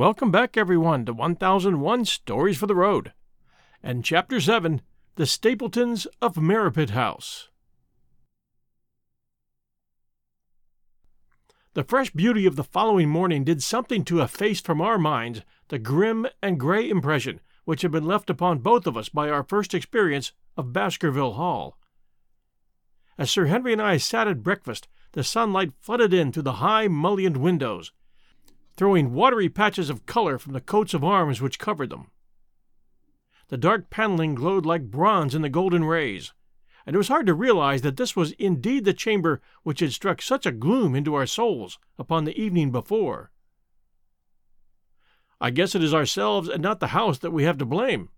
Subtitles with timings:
[0.00, 3.12] Welcome back, everyone, to 1001 Stories for the Road,
[3.82, 4.80] and Chapter 7
[5.16, 7.50] The Stapletons of Merripit House.
[11.74, 15.78] The fresh beauty of the following morning did something to efface from our minds the
[15.78, 19.74] grim and gray impression which had been left upon both of us by our first
[19.74, 21.76] experience of Baskerville Hall.
[23.18, 26.88] As Sir Henry and I sat at breakfast, the sunlight flooded in through the high
[26.88, 27.92] mullioned windows,
[28.76, 32.10] throwing watery patches of color from the coats of arms which covered them.
[33.48, 36.32] The dark paneling glowed like bronze in the golden rays,
[36.86, 40.22] and it was hard to realize that this was indeed the chamber which had struck
[40.22, 43.30] such a gloom into our souls upon the evening before.
[45.40, 48.10] I guess it is ourselves and not the house that we have to blame,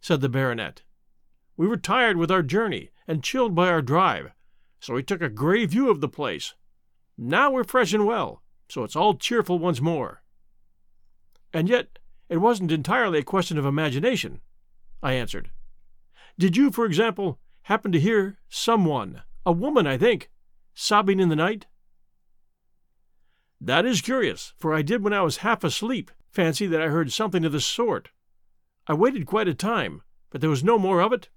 [0.00, 0.82] said the baronet.
[1.56, 4.30] We were tired with our journey and chilled by our drive,
[4.80, 6.54] so we took a grey view of the place.
[7.16, 10.22] Now we're fresh and well, so it's all cheerful once more.
[11.52, 14.40] And yet, it wasn't entirely a question of imagination,
[15.02, 15.50] I answered.
[16.38, 20.30] Did you, for example, happen to hear someone, a woman, I think,
[20.74, 21.66] sobbing in the night?
[23.60, 27.10] That is curious, for I did when I was half asleep fancy that I heard
[27.10, 28.10] something of the sort.
[28.86, 31.28] I waited quite a time, but there was no more of it,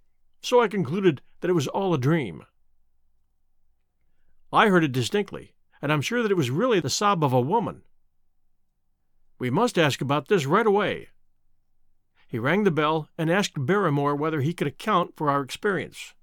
[0.41, 2.45] so I concluded that it was all a dream.
[4.53, 7.41] I heard it distinctly, and I'm sure that it was really the sob of a
[7.41, 7.83] woman.
[9.39, 11.09] We must ask about this right away.
[12.27, 16.13] He rang the bell and asked Barrymore whether he could account for our experience.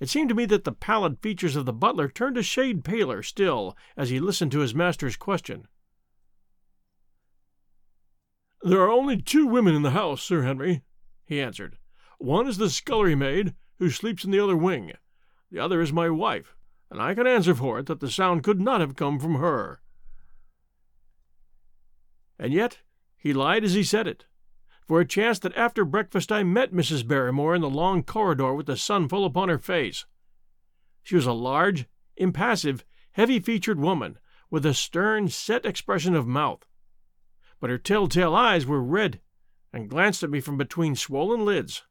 [0.00, 3.22] It seemed to me that the pallid features of the butler turned a shade paler
[3.22, 5.66] still as he listened to his master's question.
[8.62, 10.82] There are only two women in the house, Sir Henry,
[11.24, 11.78] he answered.
[12.18, 14.92] One is the scullery maid, who sleeps in the other wing.
[15.50, 16.56] The other is my wife,
[16.90, 19.80] and I can answer for it that the sound could not have come from her.
[22.38, 22.78] And yet
[23.16, 24.24] he lied as he said it,
[24.86, 27.06] for it chanced that after breakfast I met Mrs.
[27.06, 30.06] Barrymore in the long corridor with the sun full upon her face.
[31.02, 34.18] She was a large, impassive, heavy featured woman,
[34.50, 36.66] with a stern, set expression of mouth.
[37.60, 39.20] But her telltale eyes were red,
[39.72, 41.84] and glanced at me from between swollen lids.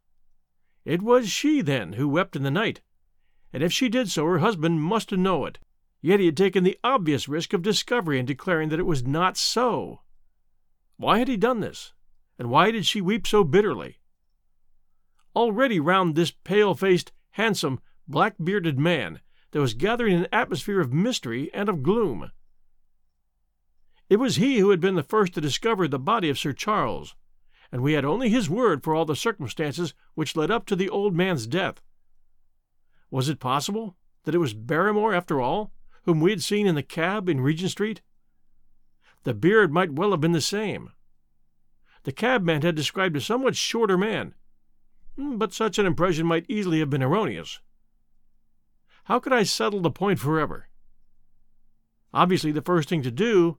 [0.86, 2.81] It was she, then, who wept in the night,
[3.57, 5.57] and if she did so her husband must know it.
[6.00, 9.35] Yet he had taken the obvious risk of discovery in declaring that it was not
[9.35, 10.01] so.
[10.97, 11.91] Why had he done this,
[12.38, 13.97] and why did she weep so bitterly?
[15.35, 20.94] Already round this pale faced, handsome, black bearded man there was gathering an atmosphere of
[20.94, 22.29] mystery and of gloom.
[24.07, 27.16] It was he who had been the first to discover the body of Sir Charles,
[27.72, 30.89] and we had only his word for all the circumstances which led up to the
[30.89, 31.81] old man's death.
[33.09, 35.72] Was it possible that it was Barrymore, after all,
[36.03, 38.01] whom we had seen in the cab in Regent Street?
[39.23, 40.91] The beard might well have been the same.
[42.03, 44.34] The cabman had described a somewhat shorter man,
[45.16, 47.59] hmm, but such an impression might easily have been erroneous.
[49.06, 50.68] How could I settle the point forever?
[52.13, 53.57] Obviously, the first thing to do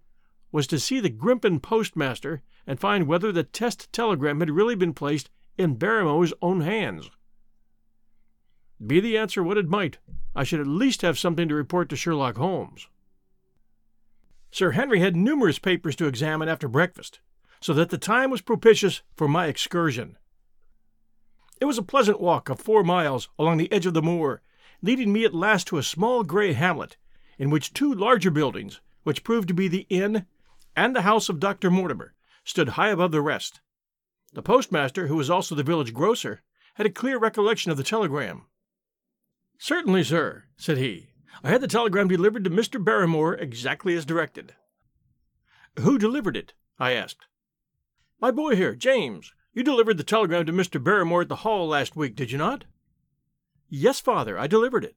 [0.50, 4.94] was to see the Grimpen postmaster and find whether the test telegram had really been
[4.94, 7.10] placed in Barrymore's own hands.
[8.84, 9.98] Be the answer what it might,
[10.36, 12.86] I should at least have something to report to Sherlock Holmes.
[14.50, 17.20] Sir Henry had numerous papers to examine after breakfast,
[17.60, 20.16] so that the time was propitious for my excursion.
[21.60, 24.42] It was a pleasant walk of four miles along the edge of the moor,
[24.80, 26.96] leading me at last to a small gray hamlet,
[27.36, 30.24] in which two larger buildings, which proved to be the inn
[30.76, 31.70] and the house of Dr.
[31.70, 32.14] Mortimer,
[32.44, 33.60] stood high above the rest.
[34.32, 36.42] The postmaster, who was also the village grocer,
[36.74, 38.46] had a clear recollection of the telegram.
[39.58, 41.10] Certainly, sir, said he.
[41.42, 42.82] I had the telegram delivered to Mr.
[42.82, 44.54] Barrymore exactly as directed.
[45.80, 46.54] Who delivered it?
[46.78, 47.26] I asked.
[48.20, 49.32] My boy here, James.
[49.52, 50.82] You delivered the telegram to Mr.
[50.82, 52.64] Barrymore at the hall last week, did you not?
[53.68, 54.96] Yes, father, I delivered it.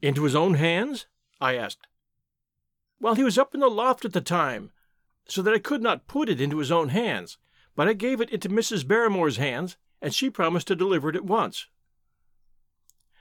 [0.00, 1.06] Into his own hands?
[1.40, 1.86] I asked.
[3.00, 4.70] Well, he was up in the loft at the time,
[5.26, 7.38] so that I could not put it into his own hands,
[7.74, 8.86] but I gave it into Mrs.
[8.86, 11.66] Barrymore's hands, and she promised to deliver it at once.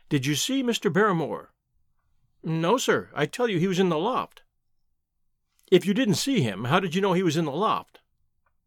[0.10, 0.92] Did you see Mr.
[0.92, 1.54] Barrymore?
[2.44, 3.10] No, sir.
[3.14, 4.44] I tell you he was in the loft.
[5.70, 8.00] If you didn't see him, how did you know he was in the loft?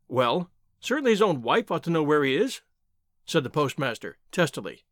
[0.07, 0.51] Well,
[0.81, 2.61] certainly his own wife ought to know where he is,
[3.25, 4.85] said the postmaster, testily.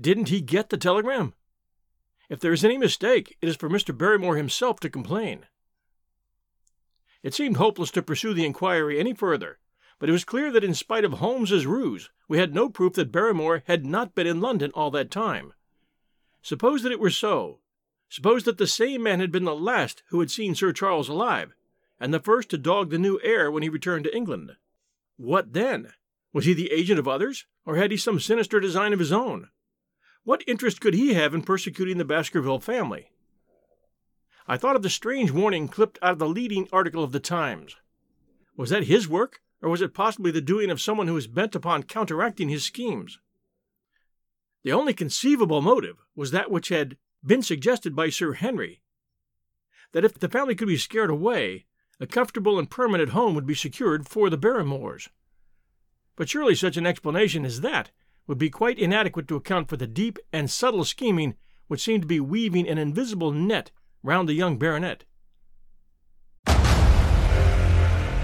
[0.00, 1.34] Didn't he get the telegram?
[2.28, 3.96] If there is any mistake, it is for Mr.
[3.96, 5.46] Barrymore himself to complain.
[7.22, 9.58] It seemed hopeless to pursue the inquiry any further,
[9.98, 13.12] but it was clear that in spite of Holmes's ruse, we had no proof that
[13.12, 15.52] Barrymore had not been in London all that time.
[16.42, 17.60] Suppose that it were so.
[18.08, 21.54] Suppose that the same man had been the last who had seen Sir Charles alive.
[21.98, 24.52] and the first to dog the new heir when he returned to England.
[25.16, 25.92] What then?
[26.32, 29.48] Was he the agent of others, or had he some sinister design of his own?
[30.24, 33.10] What interest could he have in persecuting the Baskerville family?
[34.46, 37.76] I thought of the strange warning clipped out of the leading article of the Times.
[38.56, 41.54] Was that his work, or was it possibly the doing of someone who was bent
[41.54, 43.18] upon counteracting his schemes?
[44.62, 48.80] The only conceivable motive was that which had been suggested by Sir Henry
[49.92, 51.64] that if the family could be scared away,
[52.00, 55.08] a comfortable and permanent home would be secured for the Barrymores.
[56.16, 57.90] But surely such an explanation as that
[58.26, 61.36] would be quite inadequate to account for the deep and subtle scheming
[61.68, 63.70] which seemed to be weaving an invisible net
[64.02, 65.04] round the young baronet.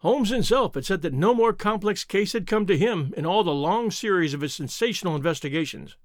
[0.00, 3.42] Holmes himself had said that no more complex case had come to him in all
[3.42, 5.96] the long series of his sensational investigations.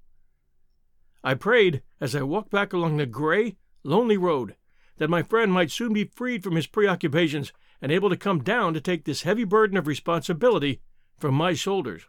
[1.22, 4.56] I prayed, as I walked back along the gray, lonely road,
[4.96, 8.74] that my friend might soon be freed from his preoccupations and able to come down
[8.74, 10.80] to take this heavy burden of responsibility
[11.16, 12.02] from my shoulders.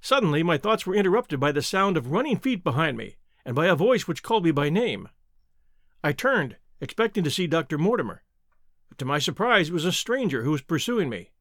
[0.00, 3.66] Suddenly, my thoughts were interrupted by the sound of running feet behind me and by
[3.66, 5.08] a voice which called me by name.
[6.02, 7.78] I turned, expecting to see Dr.
[7.78, 8.22] Mortimer.
[8.88, 11.32] But to my surprise, it was a stranger who was pursuing me.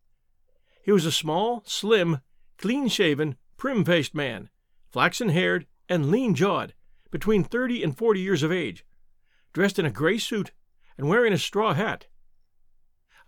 [0.84, 2.20] He was a small, slim,
[2.58, 4.50] clean shaven, prim faced man,
[4.92, 6.74] flaxen haired and lean jawed,
[7.12, 8.86] between thirty and forty years of age,
[9.54, 10.52] dressed in a gray suit
[10.98, 12.08] and wearing a straw hat.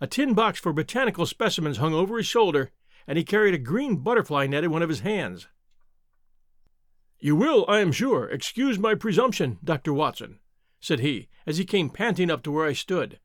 [0.00, 2.70] A tin box for botanical specimens hung over his shoulder,
[3.06, 5.48] and he carried a green butterfly net in one of his hands.
[7.18, 9.92] You will, I am sure, excuse my presumption, Dr.
[9.92, 10.38] Watson,
[10.80, 13.18] said he, as he came panting up to where I stood.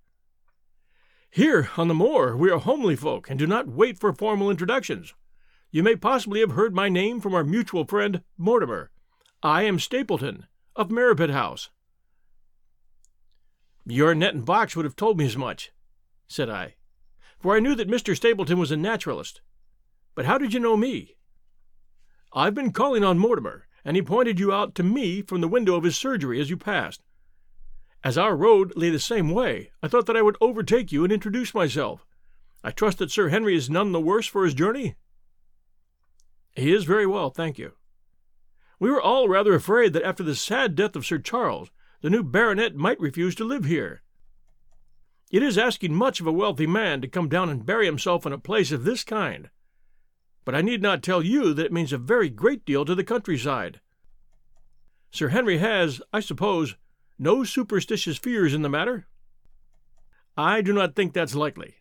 [1.33, 5.15] Here on the moor we are homely folk and do not wait for formal introductions.
[5.71, 8.91] You may possibly have heard my name from our mutual friend Mortimer.
[9.41, 10.45] I am Stapleton,
[10.75, 11.71] of Merripit House.
[13.83, 15.71] Your net and box would have told me as much,
[16.27, 16.75] said I,
[17.39, 18.15] for I knew that Mr.
[18.15, 19.41] Stapleton was a naturalist.
[20.13, 21.15] But how did you know me?
[22.33, 25.73] I've been calling on Mortimer, and he pointed you out to me from the window
[25.73, 27.01] of his surgery as you passed.
[28.03, 31.13] As our road lay the same way, I thought that I would overtake you and
[31.13, 32.05] introduce myself.
[32.61, 34.95] I trust that Sir Henry is none the worse for his journey?
[36.55, 37.73] He is very well, thank you.
[38.77, 41.71] We were all rather afraid that after the sad death of Sir Charles,
[42.01, 44.01] the new baronet might refuse to live here.
[45.31, 48.33] It is asking much of a wealthy man to come down and bury himself in
[48.33, 49.49] a place of this kind.
[50.43, 53.03] But I need not tell you that it means a very great deal to the
[53.03, 53.79] countryside.
[55.11, 56.75] Sir Henry has, I suppose,
[57.17, 59.07] no superstitious fears in the matter?
[60.35, 61.75] I do not think that's likely.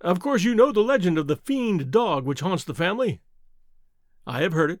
[0.00, 3.22] Of course, you know the legend of the fiend dog which haunts the family?
[4.26, 4.80] I have heard it.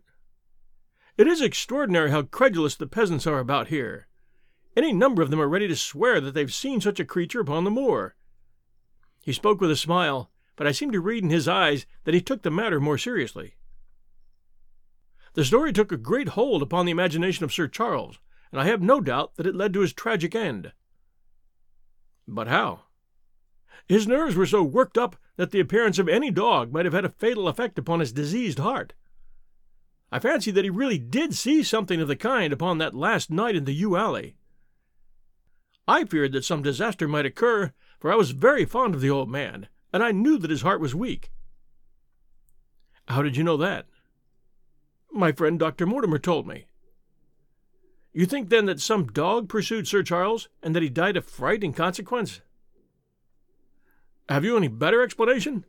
[1.16, 4.08] It is extraordinary how credulous the peasants are about here.
[4.76, 7.64] Any number of them are ready to swear that they've seen such a creature upon
[7.64, 8.16] the moor.
[9.22, 12.20] He spoke with a smile, but I seemed to read in his eyes that he
[12.20, 13.54] took the matter more seriously.
[15.34, 18.18] The story took a great hold upon the imagination of Sir Charles,
[18.54, 20.70] and I have no doubt that it led to his tragic end.
[22.28, 22.82] But how?
[23.88, 27.04] His nerves were so worked up that the appearance of any dog might have had
[27.04, 28.92] a fatal effect upon his diseased heart.
[30.12, 33.56] I fancy that he really did see something of the kind upon that last night
[33.56, 34.36] in the yew alley.
[35.88, 39.28] I feared that some disaster might occur, for I was very fond of the old
[39.28, 41.32] man, and I knew that his heart was weak.
[43.08, 43.86] How did you know that?
[45.10, 45.86] My friend Dr.
[45.86, 46.66] Mortimer told me.
[48.14, 51.64] You think then that some dog pursued Sir Charles, and that he died of fright
[51.64, 52.40] in consequence?
[54.28, 55.64] Have you any better explanation?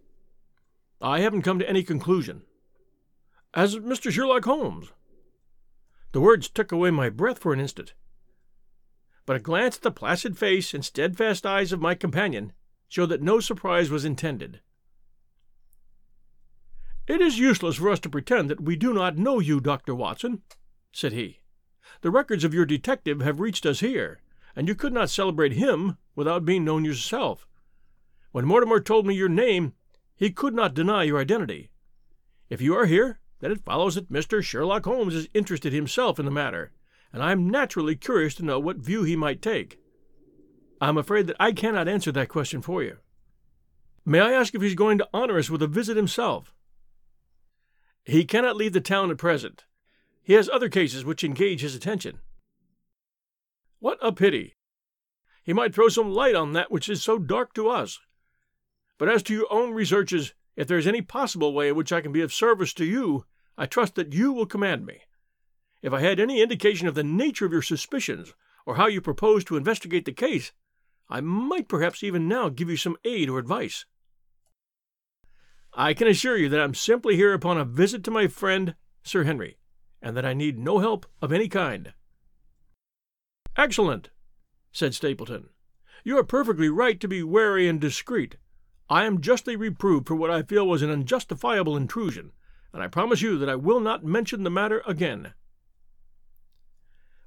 [1.01, 2.43] I haven't come to any conclusion.
[3.55, 4.11] As Mr.
[4.11, 4.91] Sherlock Holmes.
[6.11, 7.95] The words took away my breath for an instant.
[9.25, 12.53] But a glance at the placid face and steadfast eyes of my companion
[12.87, 14.61] showed that no surprise was intended.
[17.07, 19.95] It is useless for us to pretend that we do not know you, Dr.
[19.95, 20.43] Watson,
[20.91, 21.39] said he.
[22.01, 24.21] The records of your detective have reached us here,
[24.55, 27.47] and you could not celebrate him without being known yourself.
[28.31, 29.73] When Mortimer told me your name,
[30.15, 31.69] he could not deny your identity.
[32.49, 34.43] If you are here, then it follows that Mr.
[34.43, 36.71] Sherlock Holmes is interested himself in the matter,
[37.11, 39.79] and I am naturally curious to know what view he might take.
[40.81, 42.97] I am afraid that I cannot answer that question for you.
[44.05, 46.53] May I ask if he is going to honor us with a visit himself?
[48.03, 49.65] He cannot leave the town at present.
[50.25, 52.19] He has other cases which engage his attention.
[53.77, 54.55] What a pity!
[55.43, 57.99] He might throw some light on that which is so dark to us.
[58.97, 62.01] But as to your own researches, if there is any possible way in which I
[62.01, 65.01] can be of service to you, I trust that you will command me.
[65.83, 68.33] If I had any indication of the nature of your suspicions,
[68.65, 70.51] or how you propose to investigate the case,
[71.07, 73.85] I might perhaps even now give you some aid or advice.
[75.71, 79.25] I can assure you that I'm simply here upon a visit to my friend, Sir
[79.25, 79.59] Henry,
[80.05, 81.93] and that I need no help of any kind.
[83.57, 84.11] Excellent,
[84.71, 85.49] said Stapleton.
[86.03, 88.37] You are perfectly right to be wary and discreet.
[88.87, 92.33] I am justly reproved for what I feel was an unjustifiable intrusion,
[92.71, 95.33] and I promise you that I will not mention the matter again.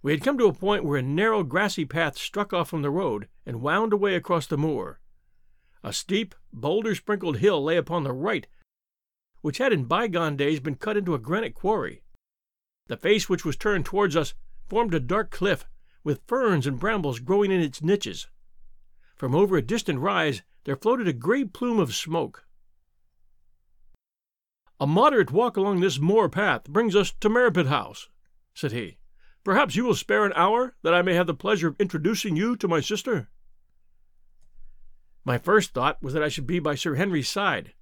[0.00, 2.90] We had come to a point where a narrow grassy path struck off from the
[2.90, 5.00] road and wound away across the moor.
[5.82, 8.46] A steep, boulder sprinkled hill lay upon the right,
[9.40, 12.02] which had in bygone days been cut into a granite quarry.
[12.88, 14.34] The face which was turned towards us
[14.68, 15.66] formed a dark cliff,
[16.02, 18.28] with ferns and brambles growing in its niches.
[19.14, 22.44] From over a distant rise there floated a gray plume of smoke.
[24.80, 28.08] A moderate walk along this moor path brings us to Merripit House,
[28.54, 28.98] said he.
[29.44, 32.56] Perhaps you will spare an hour, that I may have the pleasure of introducing you
[32.56, 33.28] to my sister.
[35.24, 37.74] My first thought was that I should be by Sir Henry's side.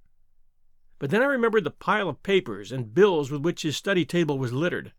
[0.99, 4.39] But then I remembered the pile of papers and bills with which his study table
[4.39, 4.93] was littered.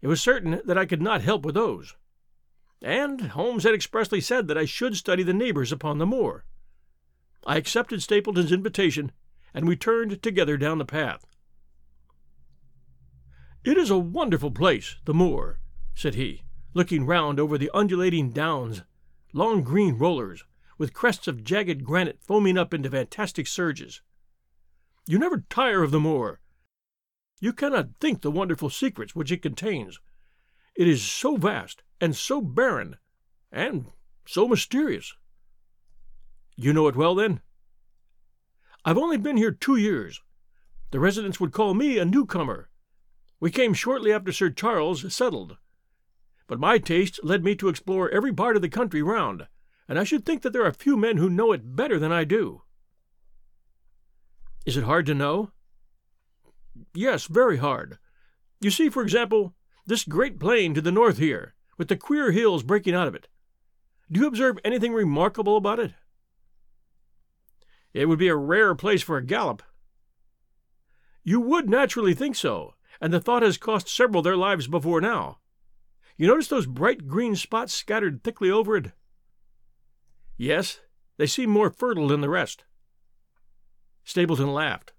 [0.00, 1.96] It was certain that I could not help with those.
[2.82, 6.44] And Holmes had expressly said that I should study the neighbors upon the moor.
[7.46, 9.12] I accepted Stapleton's invitation,
[9.54, 11.26] and we turned together down the path.
[13.64, 15.58] It is a wonderful place, the moor,
[15.94, 16.42] said he,
[16.74, 18.82] looking round over the undulating downs,
[19.32, 20.44] long green rollers,
[20.76, 24.00] with crests of jagged granite foaming up into fantastic surges.
[25.10, 26.38] You never tire of the moor.
[27.40, 29.98] You cannot think the wonderful secrets which it contains.
[30.76, 32.98] It is so vast and so barren,
[33.50, 33.86] and
[34.26, 35.14] so mysterious.
[36.56, 37.40] You know it well, then?
[38.84, 40.20] I've only been here two years.
[40.90, 42.68] The residents would call me a newcomer.
[43.40, 45.56] We came shortly after Sir Charles settled.
[46.46, 49.46] But my taste led me to explore every part of the country round,
[49.88, 52.24] and I should think that there are few men who know it better than I
[52.24, 52.64] do.
[54.68, 55.50] Is it hard to know?
[56.92, 57.96] Yes, very hard.
[58.60, 59.54] You see, for example,
[59.86, 63.28] this great plain to the north here, with the queer hills breaking out of it.
[64.12, 65.94] Do you observe anything remarkable about it?
[67.94, 69.62] It would be a rare place for a gallop.
[71.24, 75.38] You would naturally think so, and the thought has cost several their lives before now.
[76.18, 78.92] You notice those bright green spots scattered thickly over it?
[80.36, 80.80] Yes,
[81.16, 82.64] they seem more fertile than the rest.
[84.08, 84.94] Stapleton laughed.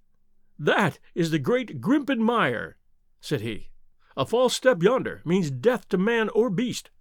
[0.59, 2.77] That is the great Grimpen Mire,
[3.19, 3.71] said he.
[4.15, 6.91] A false step yonder means death to man or beast.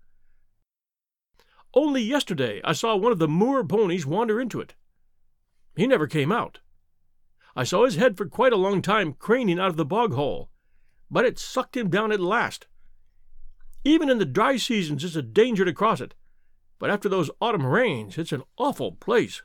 [1.75, 4.75] Only yesterday I saw one of the moor ponies wander into it.
[5.77, 6.61] He never came out.
[7.55, 10.51] I saw his head for quite a long time craning out of the bog hole,
[11.11, 12.69] but it sucked him down at last.
[13.85, 16.15] Even in the dry seasons it's a danger to cross it,
[16.79, 19.43] but after those autumn rains, it's an awful place.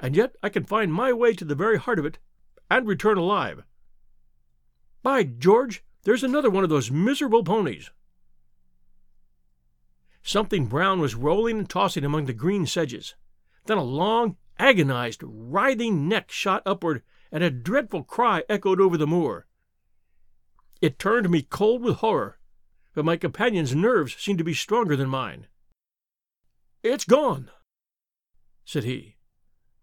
[0.00, 2.18] And yet I can find my way to the very heart of it
[2.70, 3.62] and return alive.
[5.02, 7.90] By George, there's another one of those miserable ponies.
[10.22, 13.14] Something brown was rolling and tossing among the green sedges.
[13.66, 19.06] Then a long, agonized, writhing neck shot upward, and a dreadful cry echoed over the
[19.06, 19.46] moor.
[20.80, 22.38] It turned me cold with horror,
[22.94, 25.46] but my companion's nerves seemed to be stronger than mine.
[26.82, 27.50] It's gone,
[28.64, 29.17] said he.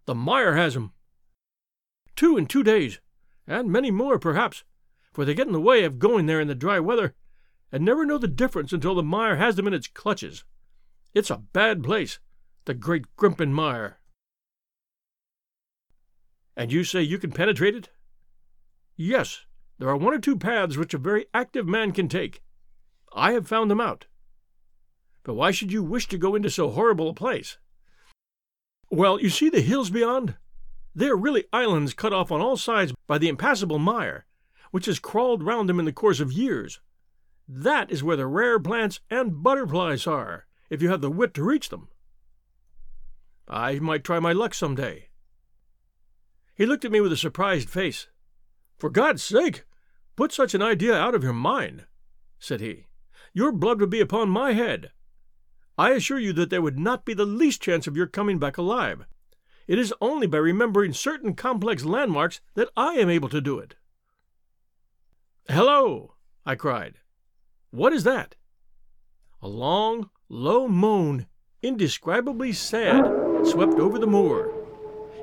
[0.05, 0.91] The mire has him.
[2.15, 3.00] Two in two days,
[3.47, 4.63] and many more, perhaps,
[5.12, 7.15] for they get in the way of going there in the dry weather,
[7.71, 10.43] and never know the difference until the mire has them in its clutches.
[11.13, 12.19] It's a bad place,
[12.65, 14.00] the great Grimpen Mire.
[16.55, 17.89] And you say you can penetrate it?
[18.95, 19.45] Yes,
[19.77, 22.41] there are one or two paths which a very active man can take.
[23.13, 24.05] I have found them out.
[25.24, 27.57] But why should you wish to go into so horrible a place?
[28.89, 30.36] Well, you see the hills beyond?
[30.94, 34.25] They are really islands cut off on all sides by the impassable mire,
[34.72, 36.80] which has crawled round them in the course of years.
[37.48, 41.44] That is where the rare plants and butterflies are, if you have the wit to
[41.44, 41.89] reach them.
[43.48, 45.10] I might try my luck some day.
[46.56, 48.08] He looked at me with a surprised face.
[48.77, 49.65] For God's sake,
[50.15, 51.86] put such an idea out of your mind,
[52.39, 52.86] said he.
[53.34, 54.92] Your blood would be upon my head.
[55.77, 58.58] I assure you that there would not be the least chance of your coming back
[58.58, 59.05] alive.
[59.67, 63.75] It is only by remembering certain complex landmarks that I am able to do it.
[65.50, 66.13] Hello!
[66.46, 66.96] I cried.
[67.72, 68.36] What is that?
[69.41, 71.25] A long, low moan,
[71.62, 73.03] indescribably sad,
[73.44, 74.53] swept over the moor.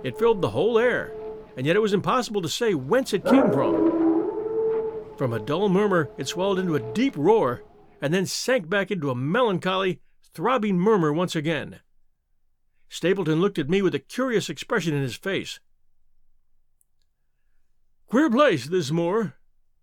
[0.05, 1.13] It filled the whole air,
[1.57, 5.15] and yet it was impossible to say whence it came from.
[5.17, 7.63] From a dull murmur, it swelled into a deep roar,
[8.01, 10.01] and then sank back into a melancholy,
[10.35, 11.81] throbbing murmur once again.
[12.89, 15.61] Stapleton looked at me with a curious expression in his face.
[18.07, 19.35] Queer place, this moor,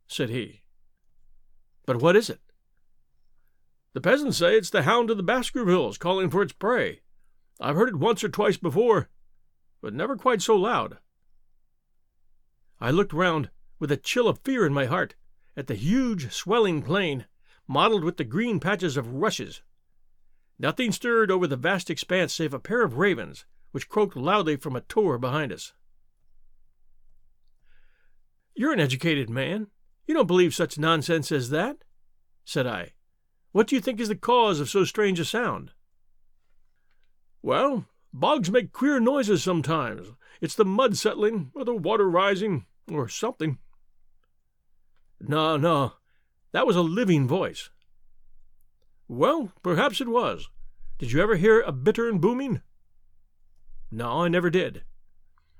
[0.07, 0.61] said he.
[1.85, 2.39] But what is it?
[3.93, 7.01] The peasants say it's the hound of the Baskervilles calling for its prey.
[7.59, 9.09] I've heard it once or twice before,
[9.81, 10.99] but never quite so loud.
[12.79, 15.15] I looked round, with a chill of fear in my heart,
[15.57, 17.25] at the huge, swelling plain,
[17.67, 19.63] mottled with the green patches of rushes.
[20.59, 24.75] Nothing stirred over the vast expanse save a pair of ravens, which croaked loudly from
[24.75, 25.73] a tor behind us.
[28.53, 29.67] You're an educated man.
[30.05, 31.77] You don't believe such nonsense as that?
[32.43, 32.91] said I.
[33.53, 35.71] What do you think is the cause of so strange a sound?
[37.41, 40.09] Well, bogs make queer noises sometimes.
[40.41, 43.59] It's the mud settling, or the water rising, or something.
[45.21, 45.93] No, no,
[46.51, 47.69] that was a living voice.
[49.09, 50.49] Well, perhaps it was.
[50.99, 52.61] Did you ever hear a bittern booming?
[53.89, 54.83] No, I never did.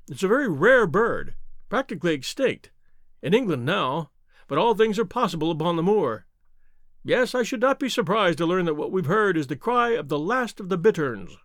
[0.07, 1.33] It's a very rare bird,
[1.67, 2.69] practically extinct.
[3.23, 4.11] In England now,
[4.47, 6.27] but all things are possible upon the moor.
[7.03, 9.89] Yes, I should not be surprised to learn that what we've heard is the cry
[9.89, 11.35] of the last of the bitterns.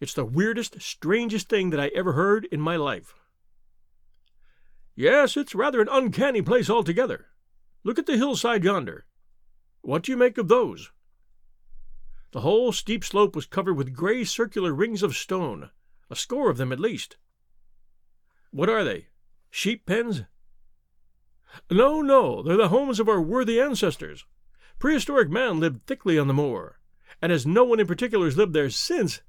[0.00, 3.14] It's the weirdest, strangest thing that I ever heard in my life.
[4.96, 7.26] Yes, it's rather an uncanny place altogether.
[7.84, 9.04] Look at the hillside yonder.
[9.82, 10.90] What do you make of those?
[12.32, 15.70] The whole steep slope was covered with gray circular rings of stone,
[16.08, 17.16] a score of them at least.
[18.50, 19.08] What are they?
[19.50, 20.22] Sheep pens?
[21.70, 24.24] No, no, they're the homes of our worthy ancestors.
[24.78, 26.78] Prehistoric man lived thickly on the moor,
[27.20, 29.22] and as no one in particular has lived there since,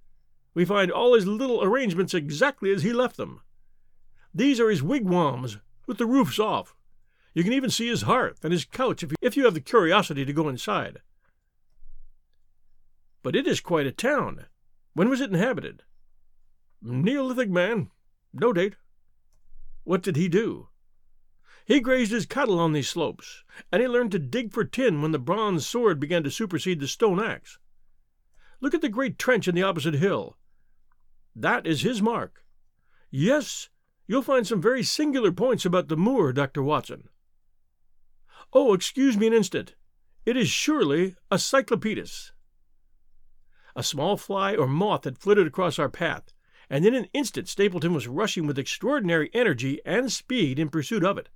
[0.53, 3.41] we find all his little arrangements exactly as he left them.
[4.33, 6.75] These are his wigwams, with the roofs off.
[7.33, 10.33] You can even see his hearth and his couch if you have the curiosity to
[10.33, 10.99] go inside.
[13.23, 14.45] But it is quite a town.
[14.93, 15.83] When was it inhabited?
[16.81, 17.89] Neolithic man.
[18.33, 18.75] No date.
[19.83, 20.67] What did he do?
[21.65, 25.11] He grazed his cattle on these slopes, and he learned to dig for tin when
[25.11, 27.59] the bronze sword began to supersede the stone axe.
[28.59, 30.37] Look at the great trench in the opposite hill.
[31.35, 32.43] That is his mark.
[33.09, 33.69] Yes,
[34.07, 36.61] you'll find some very singular points about the moor, Dr.
[36.61, 37.09] Watson.
[38.53, 39.75] Oh, excuse me an instant.
[40.25, 42.31] It is surely a Cyclopides.
[43.75, 46.33] A small fly or moth had flitted across our path,
[46.69, 51.17] and in an instant Stapleton was rushing with extraordinary energy and speed in pursuit of
[51.17, 51.29] it.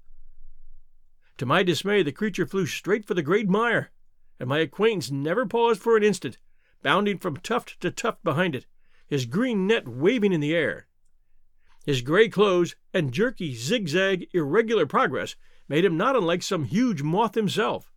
[1.38, 3.92] To my dismay, the creature flew straight for the great mire,
[4.40, 6.38] and my acquaintance never paused for an instant,
[6.84, 8.66] bounding from tuft to tuft behind it,
[9.08, 10.88] his green net waving in the air.
[11.86, 15.36] His gray clothes and jerky, zigzag, irregular progress
[15.68, 17.92] made him not unlike some huge moth himself.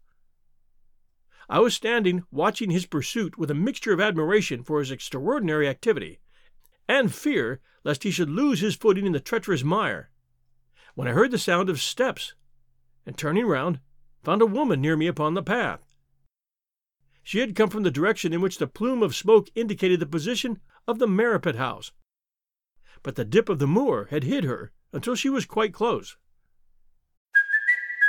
[1.49, 6.21] I was standing watching his pursuit with a mixture of admiration for his extraordinary activity
[6.89, 10.11] and fear lest he should lose his footing in the treacherous mire,
[10.95, 12.35] when I heard the sound of steps
[13.07, 13.81] and turning round,
[14.23, 15.81] found a woman near me upon the path.
[17.23, 20.61] She had come from the direction in which the plume of smoke indicated the position
[20.87, 21.93] of the Merripit house,
[23.03, 26.17] but the dip of the moor had hid her until she was quite close.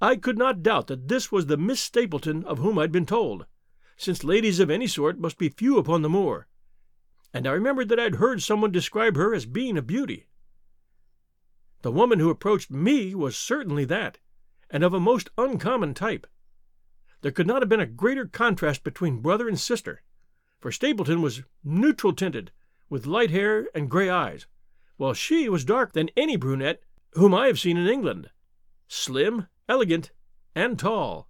[0.00, 3.46] I could not doubt that this was the Miss Stapleton of whom I'd been told,
[3.96, 6.46] since ladies of any sort must be few upon the moor,
[7.34, 10.28] and I remembered that I'd heard someone describe her as being a beauty.
[11.82, 14.18] The woman who approached me was certainly that,
[14.70, 16.28] and of a most uncommon type.
[17.22, 20.02] There could not have been a greater contrast between brother and sister,
[20.60, 22.52] for Stapleton was neutral tinted,
[22.88, 24.46] with light hair and gray eyes,
[24.96, 26.82] while she was darker than any brunette
[27.14, 28.30] whom I have seen in England,
[28.86, 30.10] slim elegant,
[30.54, 31.28] and tall.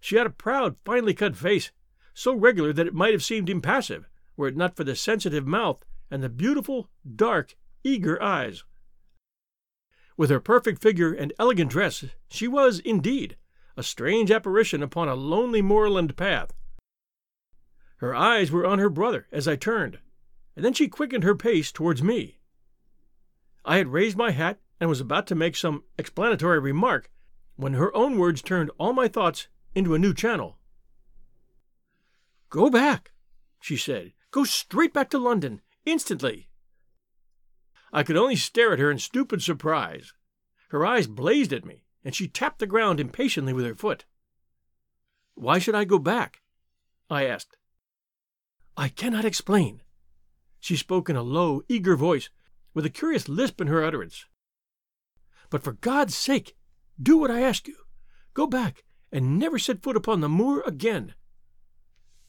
[0.00, 1.70] She had a proud, finely cut face,
[2.14, 5.84] so regular that it might have seemed impassive were it not for the sensitive mouth
[6.10, 8.64] and the beautiful, dark, eager eyes.
[10.16, 13.36] With her perfect figure and elegant dress, she was, indeed,
[13.76, 16.52] a strange apparition upon a lonely moorland path.
[17.98, 19.98] Her eyes were on her brother as I turned,
[20.54, 22.40] and then she quickened her pace towards me.
[23.64, 27.10] I had raised my hat and was about to make some explanatory remark
[27.56, 30.58] when her own words turned all my thoughts into a new channel.
[32.50, 33.12] Go back,
[33.60, 34.12] she said.
[34.30, 36.48] Go straight back to London, instantly.
[37.92, 40.12] I could only stare at her in stupid surprise.
[40.68, 44.04] Her eyes blazed at me, and she tapped the ground impatiently with her foot.
[45.34, 46.42] Why should I go back?
[47.08, 47.56] I asked.
[48.76, 49.82] I cannot explain.
[50.60, 52.28] She spoke in a low, eager voice,
[52.74, 54.26] with a curious lisp in her utterance.
[55.48, 56.56] But for God's sake,
[57.00, 57.76] do what I ask you.
[58.34, 61.14] Go back and never set foot upon the moor again.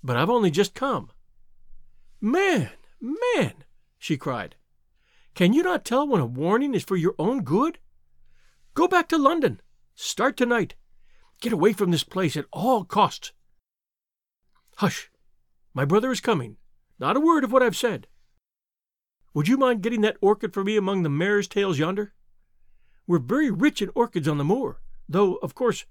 [0.04, 1.12] But I've only just come.
[2.22, 2.70] Man,
[3.02, 3.54] man,
[3.98, 4.56] she cried.
[5.36, 7.78] Can you not tell when a warning is for your own good?
[8.74, 9.62] Go back to London.
[9.96, 10.76] Start tonight.
[11.42, 13.34] Get away from this place at all costs.
[14.78, 15.12] Hush!
[15.74, 16.58] My brother is coming.
[17.00, 18.08] Not a word of what I've said.
[19.34, 22.14] Would you mind getting that orchid for me among the mare's tails yonder?
[23.08, 25.86] We're very rich in orchids on the moor, though, of course,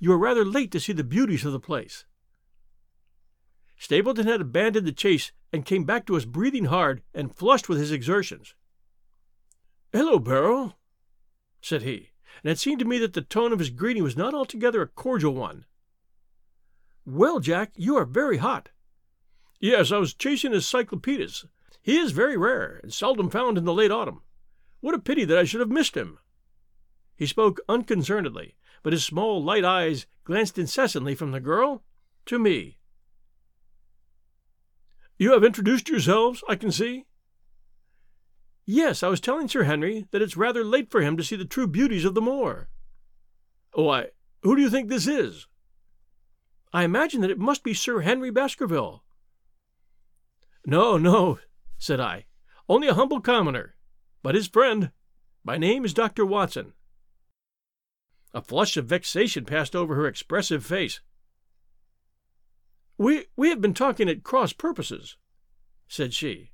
[0.00, 2.04] you are rather late to see the beauties of the place.
[3.78, 7.78] Stapleton had abandoned the chase and came back to us breathing hard and flushed with
[7.78, 8.54] his exertions.
[9.92, 10.76] Hello, Beryl,
[11.60, 12.10] said he,
[12.42, 14.88] and it seemed to me that the tone of his greeting was not altogether a
[14.88, 15.66] cordial one.
[17.04, 18.70] Well, Jack, you are very hot.
[19.60, 21.46] Yes, I was chasing a Cyclopides.
[21.80, 24.22] He is very rare and seldom found in the late autumn.
[24.80, 26.18] What a pity that I should have missed him.
[27.16, 31.82] He spoke unconcernedly, but his small light eyes glanced incessantly from the girl
[32.26, 32.78] to me.
[35.18, 37.06] You have introduced yourselves, I can see.
[38.66, 41.44] Yes, I was telling Sir Henry that it's rather late for him to see the
[41.44, 42.68] true beauties of the moor.
[43.72, 44.08] Why,
[44.42, 45.46] who do you think this is?
[46.72, 49.02] I imagine that it must be Sir Henry Baskerville.
[50.66, 51.38] No, no,
[51.78, 52.26] said I,
[52.68, 53.76] only a humble commoner,
[54.22, 54.90] but his friend.
[55.44, 56.26] My name is Dr.
[56.26, 56.72] Watson.
[58.36, 61.00] A flush of vexation passed over her expressive face.
[62.98, 65.16] We, we have been talking at cross purposes,
[65.88, 66.50] said she.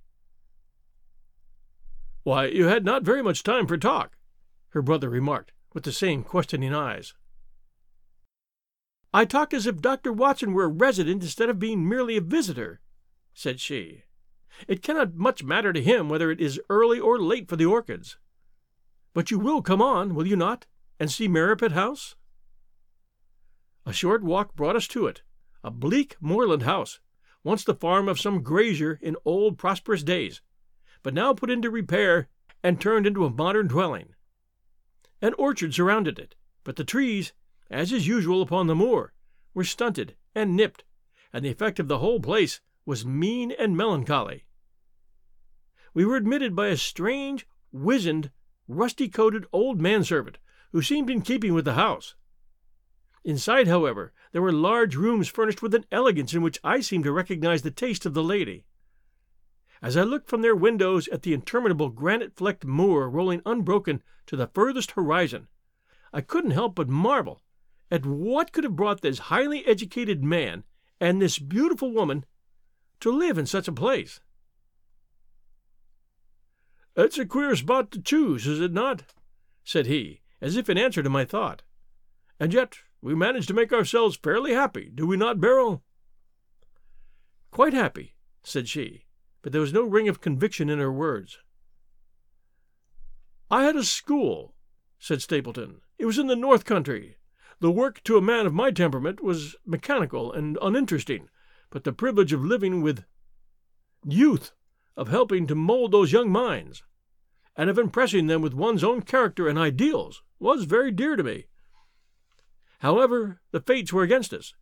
[2.23, 4.17] Why, you had not very much time for talk,
[4.69, 7.15] her brother remarked, with the same questioning eyes.
[9.13, 10.13] I talk as if Dr.
[10.13, 12.81] Watson were a resident instead of being merely a visitor,
[13.35, 14.05] said she.
[14.69, 18.19] It cannot much matter to him whether it is early or late for the orchids.
[19.15, 20.67] But you will come on, will you not,
[21.03, 22.15] and see Merripit House?
[23.85, 25.23] A short walk brought us to it,
[25.65, 27.01] a bleak moorland house,
[27.43, 30.43] once the farm of some grazier in old prosperous days,
[31.03, 32.29] but now put into repair
[32.63, 34.15] and turned into a modern dwelling.
[35.21, 37.33] An orchard surrounded it, but the trees,
[37.69, 39.13] as is usual upon the moor,
[39.55, 40.85] were stunted and nipped,
[41.33, 44.45] and the effect of the whole place was mean and melancholy.
[45.95, 48.31] We were admitted by a strange, wizened,
[48.69, 50.39] rusty coated old manservant
[50.73, 52.15] who seemed in keeping with the house.
[53.25, 57.13] Inside, however, there were large rooms furnished with an elegance in which I seemed to
[57.13, 58.65] recognize the taste of the lady.
[59.81, 64.37] As I looked from their windows at the interminable granite flecked moor rolling unbroken to
[64.37, 65.49] the furthest horizon,
[66.13, 67.43] I couldn't help but marvel
[67.91, 70.65] at what could have brought this highly educated man
[70.99, 72.25] and this beautiful woman
[73.01, 74.21] to live in such a place.
[76.97, 79.03] It's a queer spot to choose, is it not?
[79.65, 81.63] said he, as if in answer to my thought.
[82.39, 85.83] And yet we manage to make ourselves fairly happy, do we not, Beryl?
[87.53, 89.05] Quite happy, said she,
[89.41, 91.39] but there was no ring of conviction in her words.
[93.51, 94.55] I had a school,
[94.99, 95.83] said Stapleton.
[95.99, 97.19] It was in the North Country.
[97.61, 101.29] The work to a man of my temperament was mechanical and uninteresting,
[101.71, 103.05] but the privilege of living with
[104.05, 104.53] youth,
[104.97, 106.83] of helping to mold those young minds,
[107.57, 111.47] and of impressing them with one's own character and ideals was very dear to me.
[112.81, 114.55] However, the fates were against us.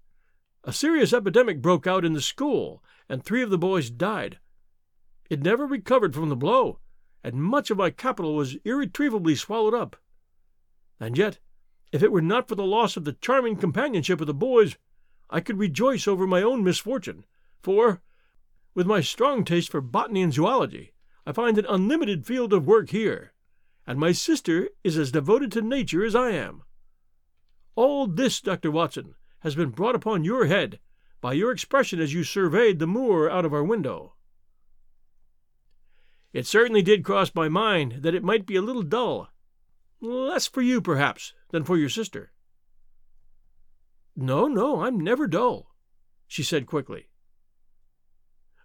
[0.65, 4.39] A serious epidemic broke out in the school, and three of the boys died.
[5.31, 6.81] It never recovered from the blow,
[7.25, 9.97] and much of my capital was irretrievably swallowed up.
[10.99, 11.39] And yet,
[11.93, 14.77] if it were not for the loss of the charming companionship of the boys,
[15.31, 17.25] I could rejoice over my own misfortune,
[17.63, 18.03] for,
[18.75, 20.93] with my strong taste for botany and zoology,
[21.31, 23.35] I find an unlimited field of work here,
[23.87, 26.65] and my sister is as devoted to nature as I am.
[27.77, 28.73] All this, Dr.
[28.73, 30.81] Watson, has been brought upon your head
[31.21, 34.15] by your expression as you surveyed the moor out of our window.
[36.33, 39.29] It certainly did cross my mind that it might be a little dull.
[40.01, 42.33] Less for you, perhaps, than for your sister.
[44.17, 45.71] No, no, I'm never dull,
[46.27, 47.07] she said quickly.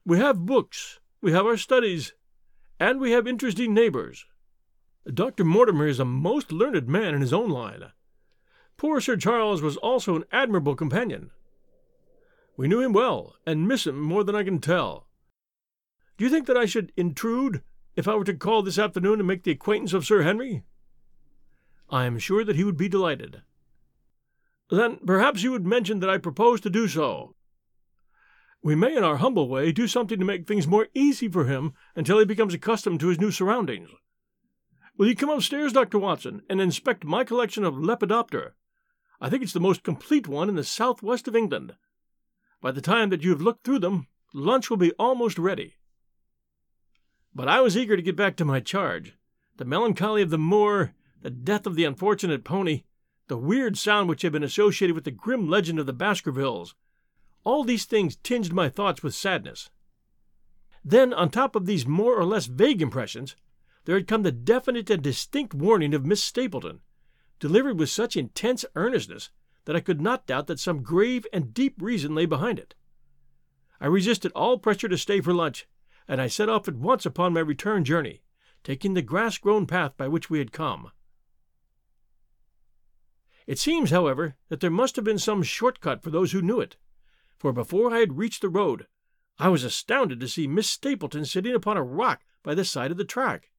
[0.03, 2.15] We have books, we have our studies,
[2.79, 4.25] and we have interesting neighbors.
[5.11, 5.43] Dr.
[5.43, 7.91] Mortimer is a most learned man in his own line.
[8.77, 11.31] Poor Sir Charles was also an admirable companion.
[12.57, 15.07] We knew him well, and miss him more than I can tell.
[16.17, 17.61] Do you think that I should intrude
[17.95, 20.63] if I were to call this afternoon and make the acquaintance of Sir Henry?
[21.89, 23.41] I am sure that he would be delighted.
[24.69, 27.34] Then perhaps you would mention that I propose to do so.
[28.65, 31.75] We may, in our humble way, do something to make things more easy for him
[31.95, 33.91] until he becomes accustomed to his new surroundings.
[34.97, 35.99] Will you come upstairs, Dr.
[35.99, 38.53] Watson, and inspect my collection of Lepidoptera?
[39.21, 41.75] I think it's the most complete one in the southwest of England.
[42.59, 45.75] By the time that you have looked through them, lunch will be almost ready.
[47.35, 49.13] But I was eager to get back to my charge.
[49.57, 52.85] The melancholy of the moor, the death of the unfortunate pony,
[53.27, 56.73] the weird sound which had been associated with the grim legend of the Baskervilles,
[57.45, 59.69] all these things tinged my thoughts with sadness.
[60.83, 63.35] Then, on top of these more or less vague impressions,
[63.85, 66.81] there had come the definite and distinct warning of Miss Stapleton,
[67.39, 69.29] delivered with such intense earnestness
[69.65, 72.75] that I could not doubt that some grave and deep reason lay behind it.
[73.79, 75.67] I resisted all pressure to stay for lunch,
[76.07, 78.21] and I set off at once upon my return journey,
[78.63, 80.91] taking the grass grown path by which we had come.
[83.45, 86.59] It seems, however, that there must have been some short cut for those who knew
[86.59, 86.77] it,
[87.37, 88.87] for before I had reached the road,
[89.37, 92.97] I was astounded to see Miss Stapleton sitting upon a rock by the side of
[92.97, 93.51] the track.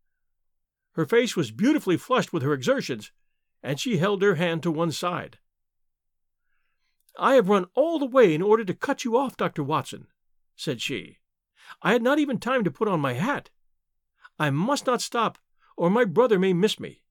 [0.92, 3.12] Her face was beautifully flushed with her exertions,
[3.62, 5.38] and she held her hand to one side.
[7.18, 9.62] I have run all the way in order to cut you off, Dr.
[9.62, 10.06] Watson,
[10.54, 11.18] said she.
[11.82, 13.50] I had not even time to put on my hat.
[14.38, 15.38] I must not stop,
[15.76, 17.02] or my brother may miss me.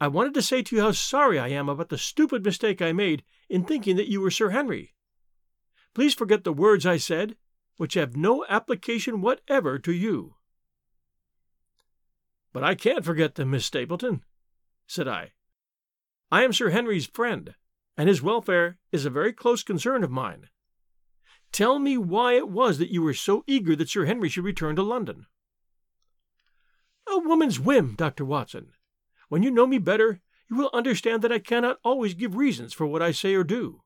[0.00, 2.92] I wanted to say to you how sorry I am about the stupid mistake I
[2.92, 4.94] made in thinking that you were Sir Henry.
[5.94, 7.36] Please forget the words I said,
[7.76, 10.34] which have no application whatever to you.
[12.52, 14.24] But I can't forget them, Miss Stapleton,
[14.86, 15.32] said I.
[16.30, 17.54] I am Sir Henry's friend,
[17.96, 20.48] and his welfare is a very close concern of mine.
[21.52, 24.74] Tell me why it was that you were so eager that Sir Henry should return
[24.76, 25.26] to London.
[27.08, 28.24] A woman's whim, Dr.
[28.24, 28.72] Watson.
[29.28, 32.86] When you know me better, you will understand that I cannot always give reasons for
[32.86, 33.82] what I say or do.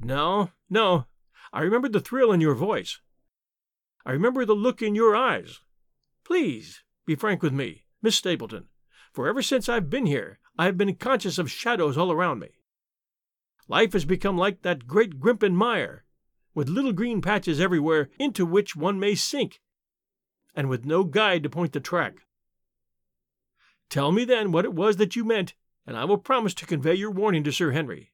[0.00, 1.06] No, no.
[1.52, 3.00] I remember the thrill in your voice.
[4.04, 5.60] I remember the look in your eyes.
[6.24, 8.68] Please be frank with me, Miss Stapleton,
[9.12, 12.48] for ever since I've been here, I have been conscious of shadows all around me.
[13.68, 16.04] Life has become like that great Grimpen mire,
[16.54, 19.60] with little green patches everywhere into which one may sink,
[20.54, 22.26] and with no guide to point the track.
[23.88, 25.54] Tell me then what it was that you meant,
[25.86, 28.12] and I will promise to convey your warning to Sir Henry.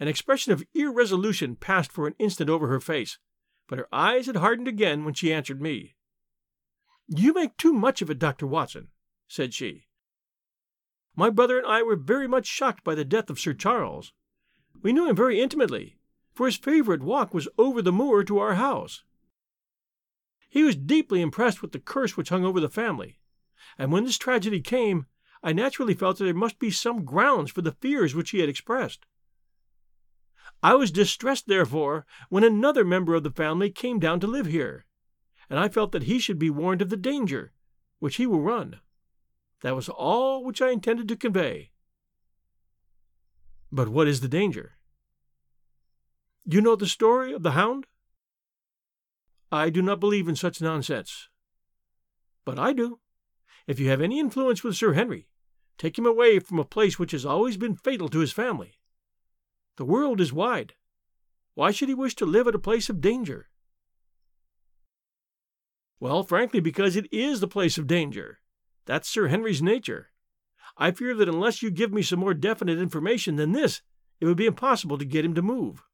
[0.00, 3.18] An expression of irresolution passed for an instant over her face,
[3.68, 5.94] but her eyes had hardened again when she answered me.
[7.06, 8.46] You make too much of it, Dr.
[8.46, 8.88] Watson,
[9.28, 9.86] said she.
[11.16, 14.12] My brother and I were very much shocked by the death of Sir Charles.
[14.82, 15.96] We knew him very intimately,
[16.32, 19.04] for his favorite walk was over the moor to our house.
[20.48, 23.20] He was deeply impressed with the curse which hung over the family,
[23.78, 25.06] and when this tragedy came,
[25.42, 28.48] I naturally felt that there must be some grounds for the fears which he had
[28.48, 29.06] expressed.
[30.64, 34.86] I was distressed, therefore, when another member of the family came down to live here,
[35.50, 37.52] and I felt that he should be warned of the danger
[37.98, 38.80] which he will run.
[39.60, 41.70] That was all which I intended to convey.
[43.70, 44.78] But what is the danger?
[46.46, 47.86] You know the story of the hound?
[49.52, 51.28] I do not believe in such nonsense.
[52.46, 53.00] But I do.
[53.66, 55.28] If you have any influence with Sir Henry,
[55.76, 58.78] take him away from a place which has always been fatal to his family.
[59.76, 60.74] The world is wide.
[61.54, 63.48] Why should he wish to live at a place of danger?
[66.00, 68.40] Well, frankly, because it is the place of danger.
[68.84, 70.10] That's Sir Henry's nature.
[70.76, 73.82] I fear that unless you give me some more definite information than this,
[74.20, 75.84] it would be impossible to get him to move.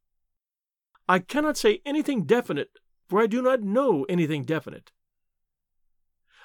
[1.08, 2.70] I cannot say anything definite,
[3.08, 4.92] for I do not know anything definite.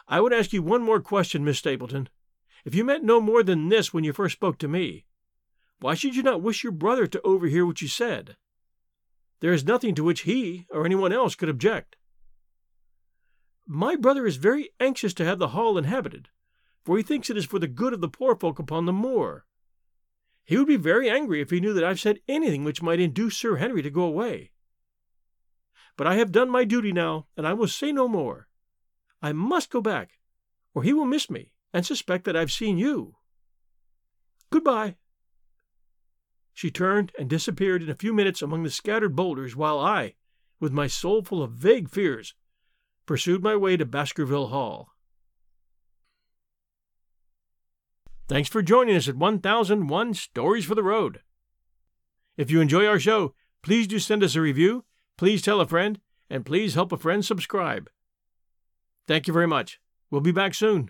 [0.07, 2.09] I would ask you one more question, Miss Stapleton.
[2.63, 5.05] If you meant no more than this when you first spoke to me,
[5.79, 8.37] why should you not wish your brother to overhear what you said?
[9.41, 11.97] There is nothing to which he or anyone else could object.
[13.67, 16.29] My brother is very anxious to have the hall inhabited,
[16.83, 19.45] for he thinks it is for the good of the poor folk upon the moor.
[20.45, 23.37] He would be very angry if he knew that I've said anything which might induce
[23.37, 24.51] Sir Henry to go away.
[25.97, 28.47] But I have done my duty now, and I will say no more.
[29.21, 30.19] I must go back,
[30.73, 33.15] or he will miss me and suspect that I've seen you.
[34.51, 34.97] Goodbye.
[36.55, 40.15] She turned and disappeared in a few minutes among the scattered boulders, while I,
[40.59, 42.33] with my soul full of vague fears,
[43.05, 44.87] pursued my way to Baskerville Hall.
[48.29, 51.19] Thanks for joining us at 1001 Stories for the Road.
[52.37, 54.85] If you enjoy our show, please do send us a review,
[55.17, 57.89] please tell a friend, and please help a friend subscribe.
[59.09, 59.79] Thank you very much.
[60.09, 60.89] We'll be back soon.